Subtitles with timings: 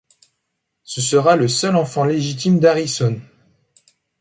[0.83, 3.21] Ce sera le seul enfant légitime d'Harrison.